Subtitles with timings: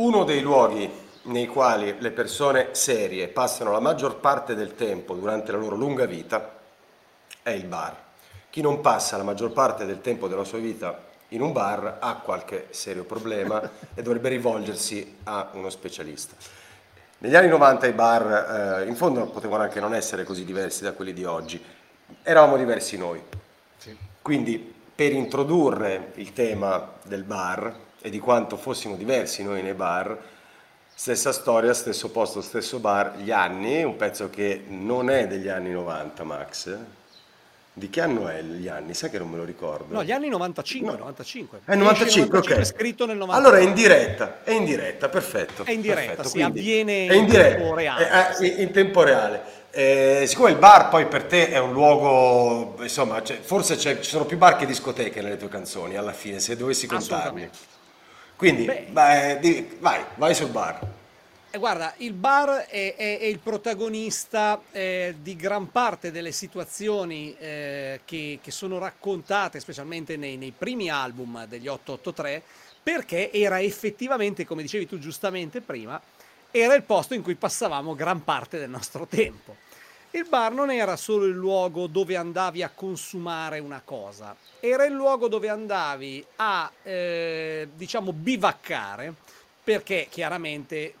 [0.00, 0.90] uno dei luoghi
[1.24, 6.06] nei quali le persone serie passano la maggior parte del tempo durante la loro lunga
[6.06, 6.58] vita
[7.42, 7.94] è il bar.
[8.48, 12.14] Chi non passa la maggior parte del tempo della sua vita in un bar ha
[12.14, 13.60] qualche serio problema
[13.94, 16.34] e dovrebbe rivolgersi a uno specialista.
[17.18, 20.92] Negli anni 90 i bar, eh, in fondo potevano anche non essere così diversi da
[20.92, 21.62] quelli di oggi,
[22.22, 23.22] eravamo diversi noi.
[23.76, 23.94] Sì.
[24.22, 30.16] Quindi per introdurre il tema del bar e di quanto fossimo diversi noi nei bar,
[30.94, 35.70] stessa storia, stesso posto, stesso bar, gli anni, un pezzo che non è degli anni
[35.70, 36.78] 90 Max,
[37.72, 38.94] di che anno è gli anni?
[38.94, 39.94] Sai che non me lo ricordo.
[39.94, 40.98] No, gli anni 95, no.
[40.98, 41.60] 95.
[41.64, 42.50] È 95, ok.
[42.50, 43.34] È scritto nel 95.
[43.34, 45.64] Allora è in diretta, è in diretta, perfetto.
[45.64, 46.28] È in diretta, perfetto.
[46.28, 48.08] si Quindi, avviene in, in tempo reale.
[48.08, 49.42] È, è, in tempo reale.
[49.70, 54.24] Eh, siccome il bar poi per te è un luogo, insomma, cioè, forse ci sono
[54.24, 57.48] più bar che discoteche nelle tue canzoni alla fine, se dovessi contarmi.
[58.40, 60.80] Quindi, vai, vai, vai sul bar.
[61.50, 67.36] Eh, guarda, il bar è, è, è il protagonista eh, di gran parte delle situazioni
[67.38, 72.42] eh, che, che, sono raccontate, specialmente nei, nei, primi album degli 883,
[72.82, 76.00] perché era effettivamente, come dicevi tu giustamente prima,
[76.50, 79.54] era il posto in cui passavamo gran parte del nostro tempo.
[80.12, 84.92] Il bar non era solo il luogo dove andavi a consumare una cosa, era il
[84.92, 89.14] luogo dove andavi a, eh, diciamo, bivaccare,
[89.62, 90.94] perché chiaramente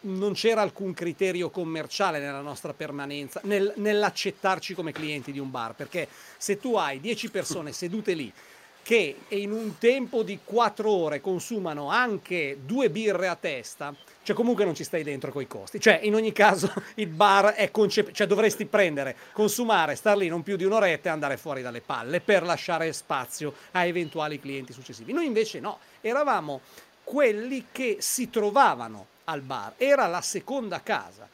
[0.00, 5.74] non c'era alcun criterio commerciale nella nostra permanenza, nel, nell'accettarci come clienti di un bar,
[5.74, 8.30] perché se tu hai 10 persone sedute lì
[8.82, 14.64] che in un tempo di 4 ore consumano anche due birre a testa, cioè comunque
[14.64, 15.80] non ci stai dentro coi costi.
[15.80, 20.42] Cioè in ogni caso il bar è concepito, cioè dovresti prendere, consumare, star lì non
[20.42, 25.12] più di un'oretta e andare fuori dalle palle per lasciare spazio a eventuali clienti successivi.
[25.12, 26.60] Noi invece no, eravamo
[27.04, 31.28] quelli che si trovavano al bar, era la seconda casa,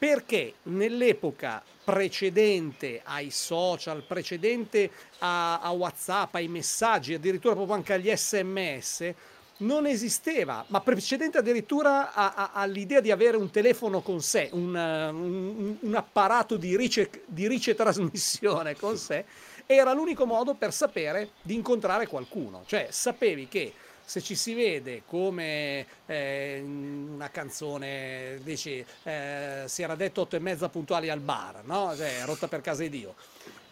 [0.00, 8.10] perché nell'epoca precedente ai social, precedente a, a WhatsApp, ai messaggi, addirittura proprio anche agli
[8.10, 9.12] sms,
[9.58, 14.74] non esisteva, ma precedente addirittura a, a, all'idea di avere un telefono con sé, un,
[14.74, 19.26] un, un apparato di, rice, di ricetrasmissione con sé,
[19.66, 22.62] era l'unico modo per sapere di incontrare qualcuno.
[22.64, 23.74] Cioè sapevi che
[24.10, 30.40] se ci si vede come eh, una canzone, dici, eh, si era detto otto e
[30.40, 31.94] mezza puntuali al bar, no?
[31.96, 33.14] Cioè, rotta per casa di Dio.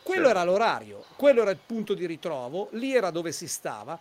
[0.01, 3.99] Quello era l'orario, quello era il punto di ritrovo, lì era dove si stava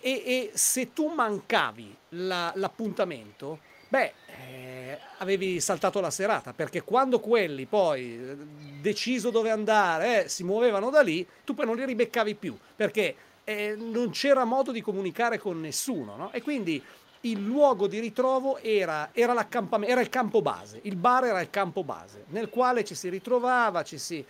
[0.00, 7.20] e, e se tu mancavi la, l'appuntamento, beh, eh, avevi saltato la serata, perché quando
[7.20, 8.36] quelli poi, eh,
[8.80, 13.14] deciso dove andare, eh, si muovevano da lì, tu poi non li ribeccavi più, perché
[13.52, 16.32] eh, non c'era modo di comunicare con nessuno, no?
[16.32, 16.82] E quindi
[17.22, 21.84] il luogo di ritrovo era, era, era, il campo base, il bar era il campo
[21.84, 24.24] base, nel quale ci si ritrovava, ci si,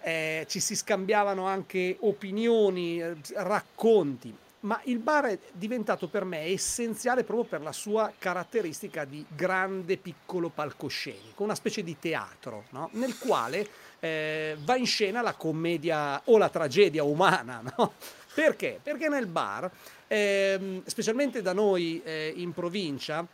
[0.00, 4.34] eh, ci si scambiavano anche opinioni, eh, racconti.
[4.60, 9.96] Ma il bar è diventato per me essenziale proprio per la sua caratteristica di grande
[9.96, 12.88] piccolo palcoscenico, una specie di teatro, no?
[12.92, 13.66] nel quale
[13.98, 17.94] eh, va in scena la commedia o la tragedia umana, no?
[18.34, 18.80] Perché?
[18.82, 19.70] Perché nel bar,
[20.08, 23.26] ehm, specialmente da noi eh, in provincia,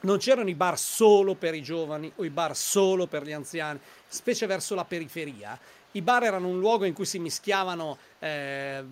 [0.00, 3.78] non c'erano i bar solo per i giovani o i bar solo per gli anziani,
[4.06, 5.58] specie verso la periferia.
[5.92, 8.84] I bar erano un luogo in cui si mischiavano eh,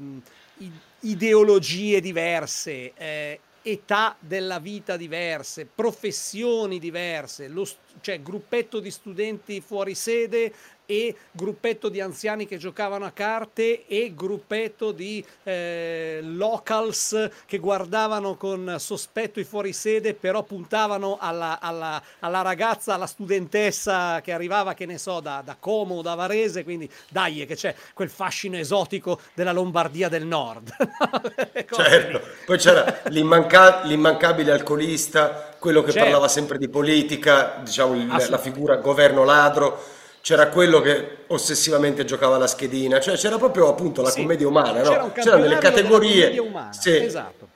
[1.01, 7.67] ideologie diverse, eh, età della vita diverse, professioni diverse, lo,
[8.01, 10.53] cioè gruppetto di studenti fuori sede
[10.87, 18.37] e gruppetto di anziani che giocavano a carte e gruppetto di eh, locals che guardavano
[18.37, 24.87] con sospetto i fuorisede però puntavano alla, alla, alla, ragazza, alla studentessa che arrivava che
[24.87, 29.21] ne so da, da Como o da Varese quindi dai che c'è quel fascino esotico
[29.35, 30.71] della Lombardia del Nord.
[31.73, 36.05] Certo, poi c'era l'immanca- l'immancabile alcolista quello che certo.
[36.05, 37.95] parlava sempre di politica diciamo
[38.29, 39.81] la figura governo ladro
[40.23, 44.83] c'era quello che ossessivamente giocava la schedina, cioè c'era proprio appunto la sì, commedia umana,
[44.83, 45.13] no?
[45.13, 46.39] C'erano delle categorie.
[46.39, 46.97] Umana, sì.
[46.97, 47.49] Esatto.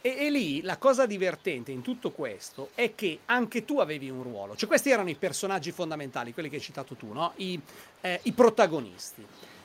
[0.00, 4.22] E, e, lì la cosa divertente in tutto questo è che anche tu avevi un
[4.22, 7.32] ruolo, cioè questi erano i personaggi fondamentali, quelli che hai citato tu, no?
[7.36, 7.60] I,
[8.00, 9.24] eh, i protagonisti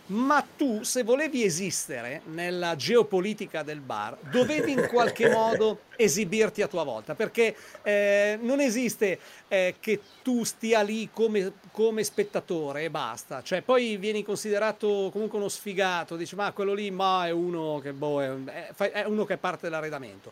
[0.10, 6.68] ma tu se volevi esistere nella geopolitica del bar dovevi in qualche modo esibirti a
[6.68, 12.90] tua volta perché eh, non esiste eh, che tu stia lì come, come, spettatore e
[12.90, 13.44] basta.
[13.44, 17.94] Cioè poi vieni considerato comunque uno sfigato dici ma quello lì ma è uno che,
[17.94, 20.32] boh, è, è uno che è parte dell'arredamento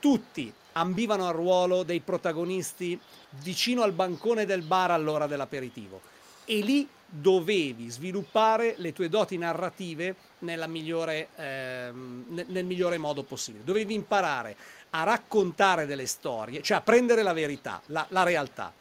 [0.00, 2.98] tutti ambivano al ruolo dei protagonisti
[3.42, 6.00] vicino al bancone del bar all'ora dell'aperitivo.
[6.44, 13.64] E lì dovevi sviluppare le tue doti narrative migliore, eh, nel migliore modo possibile.
[13.64, 14.56] Dovevi imparare
[14.90, 18.72] a raccontare delle storie, cioè a prendere la verità, la, la realtà,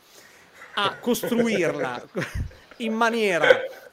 [0.74, 2.04] a costruirla
[2.78, 3.48] in maniera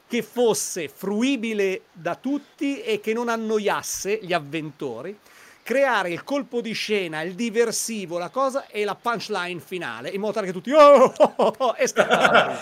[0.07, 5.17] che fosse fruibile da tutti e che non annoiasse gli avventori
[5.65, 10.33] creare il colpo di scena, il diversivo, la cosa e la punchline finale, in modo
[10.33, 12.55] tale che tutti oh, oh, oh, oh è stata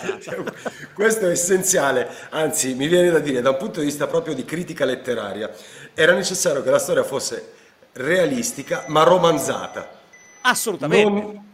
[0.94, 4.46] Questo è essenziale, anzi mi viene da dire, da un punto di vista proprio di
[4.46, 5.54] critica letteraria,
[5.92, 7.52] era necessario che la storia fosse
[7.92, 10.00] realistica ma romanzata.
[10.40, 11.10] Assolutamente.
[11.10, 11.52] Non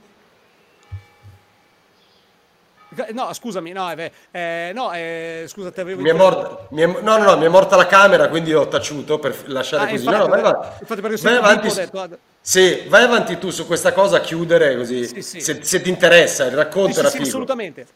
[3.12, 3.88] No, scusami, no,
[4.32, 7.44] eh, no eh, scusa, ti avevo mi è morta, mi è, No, no, no, mi
[7.44, 10.04] è morta la camera, quindi ho taciuto per lasciare ah, così.
[10.04, 13.92] Infatti, no, vai, vai, infatti perché vai avanti, detto, sì, vai avanti tu su questa
[13.92, 15.40] cosa a chiudere così, sì, sì.
[15.40, 17.22] Se, se, ti interessa, il racconto sì, era figo.
[17.22, 17.86] assolutamente.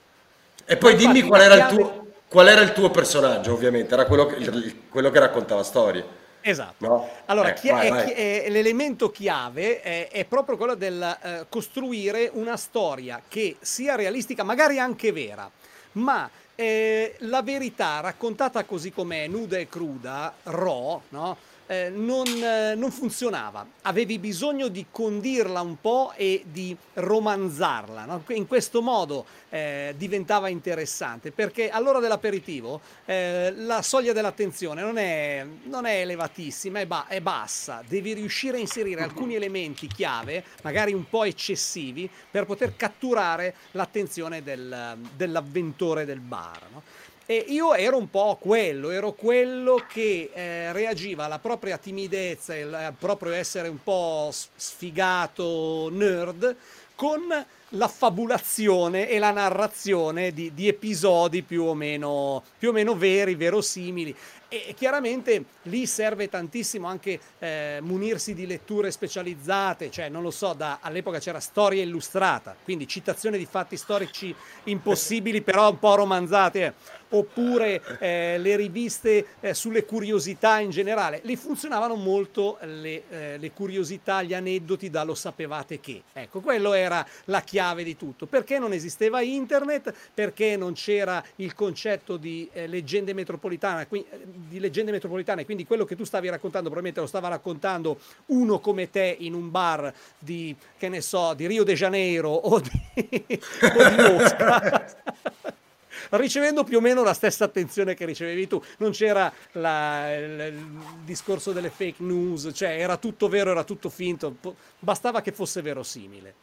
[0.65, 1.75] E poi Ma dimmi infatti, qual era, chiave...
[1.75, 6.23] tuo, qual era, il tuo, personaggio, ovviamente, era quello che, quello che raccontava storie.
[6.47, 6.87] Esatto.
[6.87, 7.09] No?
[7.25, 8.13] Allora, eh, chi- vai, vai.
[8.13, 14.43] È, l'elemento chiave è, è, proprio quello del uh, costruire una storia che sia realistica,
[14.43, 15.51] magari anche vera,
[15.93, 21.37] ma eh, la verità raccontata così com'è, nuda e cruda, raw, no?
[21.67, 23.67] Eh, non, eh, non, funzionava.
[23.83, 28.05] Avevi bisogno di condirla un po' e di romanzarla.
[28.05, 28.23] No?
[28.29, 35.47] In questo modo eh, diventava interessante perché all'ora dell'aperitivo eh, la soglia dell'attenzione non è,
[35.65, 37.83] non è elevatissima, è, ba- è, bassa.
[37.87, 44.43] Devi riuscire a inserire alcuni elementi chiave, magari un po' eccessivi, per poter catturare l'attenzione
[44.43, 46.61] del, dell'avventore del bar.
[46.71, 46.83] No?
[47.27, 52.63] E io ero un po' quello, ero quello che eh, reagiva alla propria timidezza e
[52.63, 56.55] al proprio essere un po' sfigato nerd
[56.95, 57.23] con
[57.71, 63.35] la fabulazione e la narrazione di, di episodi più o, meno, più o meno veri,
[63.35, 64.15] verosimili
[64.55, 70.53] e chiaramente lì serve tantissimo anche eh, munirsi di letture specializzate, cioè non lo so,
[70.53, 74.35] da, all'epoca c'era storia illustrata, quindi citazione di fatti storici
[74.65, 76.73] impossibili però un po' romanzate, eh.
[77.15, 83.51] Oppure eh, le riviste eh, sulle curiosità in generale, lì funzionavano molto le, eh, le
[83.53, 86.03] curiosità, gli aneddoti da lo sapevate che.
[86.13, 88.27] Ecco, quello era la chiave di tutto.
[88.27, 89.95] Perché non esisteva internet?
[90.13, 95.97] Perché non c'era il concetto di eh, leggende metropolitane, di leggende metropolitane, quindi quello che
[95.97, 100.89] tu stavi raccontando probabilmente lo stava raccontando uno come te in un bar di, che
[100.89, 102.71] ne so, di Rio de Janeiro o di,
[103.77, 105.53] o di Mosca.
[106.11, 108.63] ricevendo più o meno la stessa attenzione che ricevevi tu.
[108.79, 113.89] Non c'era la, il, il, discorso delle fake news, cioè era tutto vero, era tutto
[113.89, 114.37] finto,
[114.79, 116.35] bastava che fosse verosimile.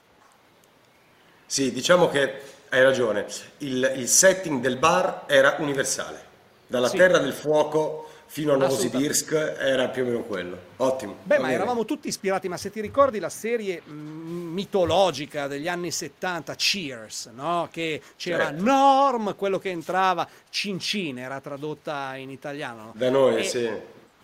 [1.45, 3.25] Sì, diciamo che hai ragione,
[3.59, 6.29] il, il setting del bar era universale
[6.67, 6.95] dalla sì.
[6.97, 10.57] Terra del Fuoco fino a Novosibirsk era più o meno quello.
[10.77, 11.17] Ottimo.
[11.23, 15.91] Beh, ma eravamo tutti ispirati, ma se ti ricordi la serie mm, mitologica degli anni
[15.91, 17.67] 70, Cheers, no?
[17.69, 18.63] Che c'era certo.
[18.63, 22.93] Norm, quello che entrava, Cincin, era tradotta in italiano.
[22.95, 23.69] Da noi, e sì.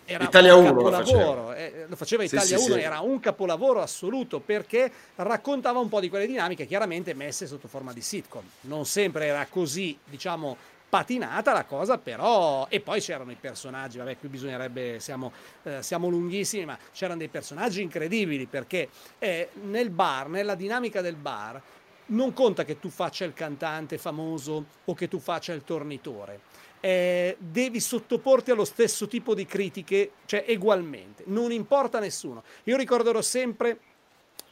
[0.06, 1.56] Era Italia 1 lo faceva.
[1.58, 6.00] Eh, lo faceva Italia sì, 1, sì, era un capolavoro assoluto perché raccontava un po'
[6.00, 8.44] di quelle dinamiche, chiaramente messe sotto forma di sitcom.
[8.62, 10.56] Non sempre era così, diciamo,
[10.90, 15.32] patinata la cosa però e poi c'erano i personaggi vabbè qui bisognerebbe siamo,
[15.64, 18.90] eh, siamo lunghissimi ma c'erano dei personaggi incredibili perché
[19.20, 21.62] eh, nel bar nella dinamica del bar
[22.08, 26.40] non conta che tu faccia il cantante famoso o che tu faccia il tornitore.
[26.80, 32.44] Eh, devi sottoporti allo stesso tipo di critiche cioè ugualmente non importa nessuno.
[32.66, 33.80] Io ricorderò sempre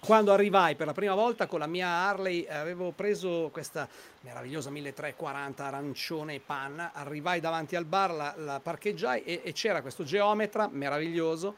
[0.05, 3.87] quando arrivai per la prima volta con la mia Harley, avevo preso questa
[4.21, 9.81] meravigliosa 1340 arancione e panna, arrivai davanti al bar, la, la parcheggiai e, e c'era
[9.81, 11.55] questo geometra meraviglioso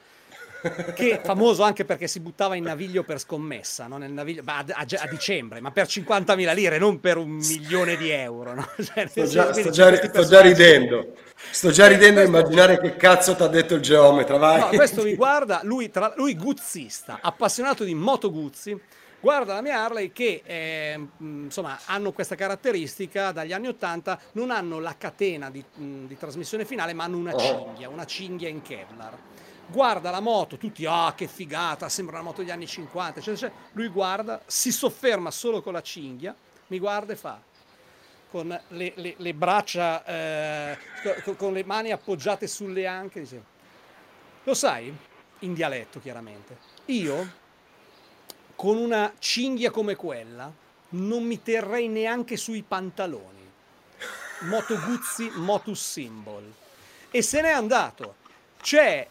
[0.96, 3.98] che famoso anche perché si buttava in naviglio per scommessa, no?
[3.98, 8.10] Nel naviglio, a, a, a, dicembre, ma per 50.000 lire, non per un milione di
[8.10, 8.54] euro.
[8.54, 8.68] No?
[8.88, 11.14] Cioè, sto, già, sto, già, sto già, ridendo,
[11.58, 14.38] sto già ridendo a immaginare che cazzo ti ha detto il geometra.
[14.38, 14.60] Vai.
[14.60, 18.80] No, questo mi guarda, lui, tra, lui guzzista, appassionato di moto guzzi,
[19.20, 24.80] guarda la mia Harley che eh, insomma hanno questa caratteristica dagli anni 80 non hanno
[24.80, 27.40] la catena di, di trasmissione finale ma hanno una oh.
[27.40, 29.18] cinghia una cinghia in Kevlar
[29.66, 33.70] guarda la moto, tutti, ah, che figata, sembra una moto degli anni 50, eccetera, eccetera.
[33.74, 36.34] lui guarda, si sofferma solo con la cinghia,
[36.68, 37.38] mi guarda e fa,
[38.30, 40.78] con le, le, le braccia, eh,
[41.24, 43.42] con, con, le mani appoggiate sulle anche, dice,
[44.44, 44.96] lo sai,
[45.40, 47.46] in dialetto chiaramente, io
[48.56, 50.52] con una cinghia come quella
[50.90, 53.46] non mi terrei neanche sui pantaloni.
[54.42, 56.54] Moto Guzzi, Motus Symbol.
[57.10, 58.16] E se n'è andato.
[58.62, 59.08] Cioè,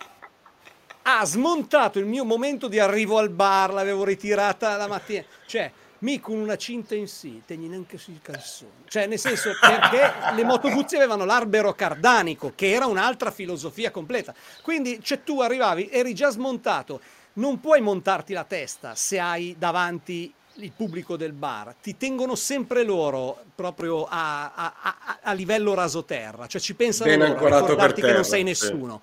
[1.03, 5.25] ha smontato il mio momento di arrivo al bar, l'avevo ritirata la mattina.
[5.47, 5.71] Cioè,
[6.07, 8.85] mi con una cinta in sì, tegni neanche sui calzoni.
[8.87, 14.33] Cioè, nel senso, perché le Moto Guzzi avevano l'arbero cardanico, che era un'altra filosofia completa.
[14.63, 17.01] Quindi, cioè, tu arrivavi, eri già smontato.
[17.35, 22.83] Non puoi montarti la testa se hai davanti il pubblico del bar, ti tengono sempre
[22.83, 28.01] loro proprio a, a, a, a livello rasoterra, cioè ci pensano Ben loro a ricordarti
[28.01, 28.45] che non sei sì.
[28.45, 29.03] nessuno,